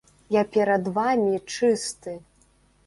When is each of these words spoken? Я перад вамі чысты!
Я 0.35 0.43
перад 0.55 0.89
вамі 0.97 1.37
чысты! 1.55 2.19